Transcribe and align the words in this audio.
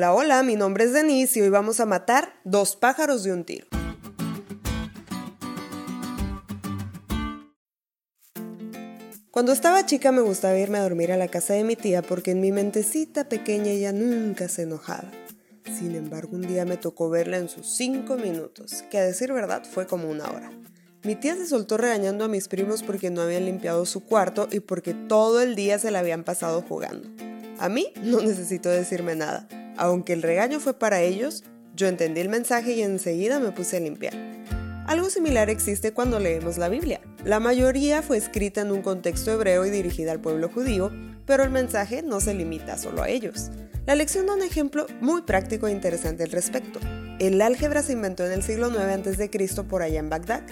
Hola, 0.00 0.14
hola, 0.14 0.42
mi 0.42 0.56
nombre 0.56 0.84
es 0.84 0.94
Denise 0.94 1.38
y 1.38 1.42
hoy 1.42 1.50
vamos 1.50 1.78
a 1.78 1.84
matar 1.84 2.32
dos 2.44 2.74
pájaros 2.74 3.22
de 3.22 3.34
un 3.34 3.44
tiro. 3.44 3.66
Cuando 9.30 9.52
estaba 9.52 9.84
chica 9.84 10.10
me 10.10 10.22
gustaba 10.22 10.56
irme 10.56 10.78
a 10.78 10.84
dormir 10.84 11.12
a 11.12 11.18
la 11.18 11.28
casa 11.28 11.52
de 11.52 11.64
mi 11.64 11.76
tía 11.76 12.00
porque 12.00 12.30
en 12.30 12.40
mi 12.40 12.50
mentecita 12.50 13.28
pequeña 13.28 13.72
ella 13.72 13.92
nunca 13.92 14.48
se 14.48 14.62
enojaba. 14.62 15.10
Sin 15.66 15.94
embargo, 15.94 16.34
un 16.34 16.46
día 16.48 16.64
me 16.64 16.78
tocó 16.78 17.10
verla 17.10 17.36
en 17.36 17.50
sus 17.50 17.66
cinco 17.66 18.16
minutos, 18.16 18.82
que 18.90 18.96
a 18.96 19.04
decir 19.04 19.34
verdad 19.34 19.64
fue 19.70 19.86
como 19.86 20.08
una 20.08 20.30
hora. 20.30 20.50
Mi 21.02 21.14
tía 21.14 21.36
se 21.36 21.46
soltó 21.46 21.76
regañando 21.76 22.24
a 22.24 22.28
mis 22.28 22.48
primos 22.48 22.82
porque 22.82 23.10
no 23.10 23.20
habían 23.20 23.44
limpiado 23.44 23.84
su 23.84 24.02
cuarto 24.02 24.48
y 24.50 24.60
porque 24.60 24.94
todo 24.94 25.42
el 25.42 25.56
día 25.56 25.78
se 25.78 25.90
la 25.90 25.98
habían 25.98 26.24
pasado 26.24 26.64
jugando. 26.66 27.06
A 27.58 27.68
mí 27.68 27.92
no 28.02 28.20
necesitó 28.22 28.70
decirme 28.70 29.14
nada. 29.14 29.46
Aunque 29.80 30.12
el 30.12 30.20
regaño 30.20 30.60
fue 30.60 30.78
para 30.78 31.00
ellos, 31.00 31.42
yo 31.74 31.88
entendí 31.88 32.20
el 32.20 32.28
mensaje 32.28 32.72
y 32.72 32.82
enseguida 32.82 33.40
me 33.40 33.50
puse 33.50 33.78
a 33.78 33.80
limpiar. 33.80 34.12
Algo 34.86 35.08
similar 35.08 35.48
existe 35.48 35.94
cuando 35.94 36.20
leemos 36.20 36.58
la 36.58 36.68
Biblia. 36.68 37.00
La 37.24 37.40
mayoría 37.40 38.02
fue 38.02 38.18
escrita 38.18 38.60
en 38.60 38.72
un 38.72 38.82
contexto 38.82 39.32
hebreo 39.32 39.64
y 39.64 39.70
dirigida 39.70 40.12
al 40.12 40.20
pueblo 40.20 40.50
judío, 40.50 40.92
pero 41.24 41.44
el 41.44 41.50
mensaje 41.50 42.02
no 42.02 42.20
se 42.20 42.34
limita 42.34 42.76
solo 42.76 43.02
a 43.02 43.08
ellos. 43.08 43.52
La 43.86 43.94
lección 43.94 44.26
da 44.26 44.34
un 44.34 44.42
ejemplo 44.42 44.86
muy 45.00 45.22
práctico 45.22 45.66
e 45.66 45.72
interesante 45.72 46.24
al 46.24 46.30
respecto. 46.30 46.78
El 47.18 47.40
álgebra 47.40 47.82
se 47.82 47.94
inventó 47.94 48.26
en 48.26 48.32
el 48.32 48.42
siglo 48.42 48.68
IX 48.68 49.06
a.C. 49.08 49.62
por 49.66 49.80
allá 49.80 50.00
en 50.00 50.10
Bagdad. 50.10 50.42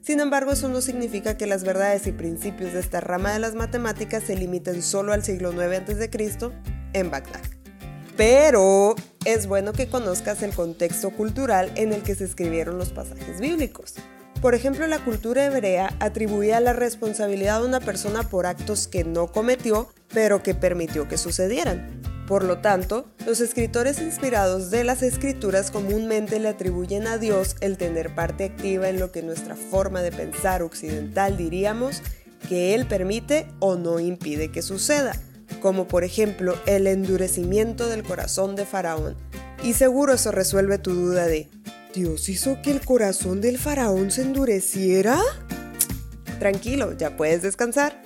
Sin 0.00 0.18
embargo, 0.18 0.52
eso 0.52 0.70
no 0.70 0.80
significa 0.80 1.36
que 1.36 1.46
las 1.46 1.62
verdades 1.62 2.06
y 2.06 2.12
principios 2.12 2.72
de 2.72 2.80
esta 2.80 3.02
rama 3.02 3.34
de 3.34 3.38
las 3.38 3.54
matemáticas 3.54 4.24
se 4.24 4.34
limiten 4.34 4.80
solo 4.80 5.12
al 5.12 5.24
siglo 5.24 5.52
IX 5.52 5.90
a.C. 5.90 6.52
en 6.94 7.10
Bagdad 7.10 7.57
pero 8.18 8.96
es 9.24 9.46
bueno 9.46 9.72
que 9.72 9.86
conozcas 9.86 10.42
el 10.42 10.52
contexto 10.52 11.10
cultural 11.10 11.70
en 11.76 11.92
el 11.92 12.02
que 12.02 12.16
se 12.16 12.24
escribieron 12.24 12.76
los 12.76 12.90
pasajes 12.90 13.40
bíblicos. 13.40 13.94
Por 14.42 14.56
ejemplo, 14.56 14.88
la 14.88 14.98
cultura 14.98 15.46
hebrea 15.46 15.94
atribuía 16.00 16.58
la 16.60 16.72
responsabilidad 16.72 17.58
a 17.58 17.64
una 17.64 17.78
persona 17.78 18.24
por 18.24 18.46
actos 18.46 18.88
que 18.88 19.04
no 19.04 19.28
cometió, 19.28 19.88
pero 20.12 20.42
que 20.42 20.56
permitió 20.56 21.06
que 21.06 21.16
sucedieran. 21.16 22.02
Por 22.26 22.42
lo 22.42 22.58
tanto, 22.58 23.06
los 23.24 23.40
escritores 23.40 24.00
inspirados 24.00 24.70
de 24.70 24.82
las 24.82 25.04
escrituras 25.04 25.70
comúnmente 25.70 26.40
le 26.40 26.48
atribuyen 26.48 27.06
a 27.06 27.18
Dios 27.18 27.54
el 27.60 27.78
tener 27.78 28.16
parte 28.16 28.46
activa 28.46 28.88
en 28.88 28.98
lo 28.98 29.12
que 29.12 29.22
nuestra 29.22 29.54
forma 29.54 30.02
de 30.02 30.10
pensar 30.10 30.62
occidental 30.62 31.36
diríamos 31.36 32.02
que 32.48 32.74
Él 32.74 32.86
permite 32.88 33.46
o 33.60 33.76
no 33.76 34.00
impide 34.00 34.50
que 34.50 34.62
suceda 34.62 35.12
como 35.60 35.88
por 35.88 36.04
ejemplo 36.04 36.54
el 36.66 36.86
endurecimiento 36.86 37.88
del 37.88 38.02
corazón 38.02 38.56
de 38.56 38.66
Faraón. 38.66 39.16
Y 39.62 39.72
seguro 39.72 40.14
eso 40.14 40.30
resuelve 40.30 40.78
tu 40.78 40.94
duda 40.94 41.26
de, 41.26 41.48
¿Dios 41.94 42.28
hizo 42.28 42.60
que 42.62 42.70
el 42.70 42.80
corazón 42.80 43.40
del 43.40 43.58
faraón 43.58 44.10
se 44.10 44.22
endureciera? 44.22 45.18
Tranquilo, 46.38 46.96
ya 46.96 47.16
puedes 47.16 47.42
descansar. 47.42 48.00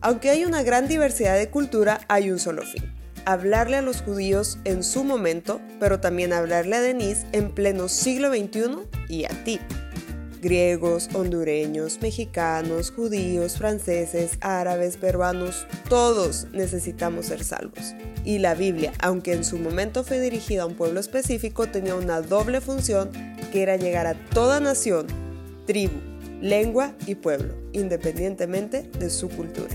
Aunque 0.00 0.30
hay 0.30 0.44
una 0.44 0.62
gran 0.62 0.86
diversidad 0.86 1.38
de 1.38 1.48
cultura, 1.48 2.00
hay 2.08 2.30
un 2.30 2.38
solo 2.38 2.62
fin. 2.62 2.92
Hablarle 3.24 3.76
a 3.76 3.82
los 3.82 4.02
judíos 4.02 4.58
en 4.64 4.82
su 4.82 5.04
momento, 5.04 5.60
pero 5.80 6.00
también 6.00 6.32
hablarle 6.32 6.76
a 6.76 6.80
Denise 6.80 7.26
en 7.32 7.50
pleno 7.54 7.88
siglo 7.88 8.30
XXI 8.30 8.88
y 9.08 9.24
a 9.24 9.44
ti, 9.44 9.60
Griegos, 10.40 11.08
hondureños, 11.14 12.00
mexicanos, 12.00 12.90
judíos, 12.90 13.58
franceses, 13.58 14.38
árabes, 14.40 14.96
peruanos, 14.96 15.66
todos 15.88 16.46
necesitamos 16.52 17.26
ser 17.26 17.42
salvos. 17.42 17.94
Y 18.24 18.38
la 18.38 18.54
Biblia, 18.54 18.92
aunque 19.00 19.32
en 19.32 19.44
su 19.44 19.58
momento 19.58 20.04
fue 20.04 20.20
dirigida 20.20 20.62
a 20.62 20.66
un 20.66 20.74
pueblo 20.74 21.00
específico, 21.00 21.66
tenía 21.66 21.94
una 21.94 22.20
doble 22.20 22.60
función 22.60 23.10
que 23.52 23.62
era 23.62 23.76
llegar 23.76 24.06
a 24.06 24.14
toda 24.14 24.60
nación, 24.60 25.06
tribu, 25.66 25.98
lengua 26.40 26.94
y 27.06 27.14
pueblo, 27.16 27.54
independientemente 27.72 28.82
de 28.98 29.10
su 29.10 29.28
cultura. 29.28 29.74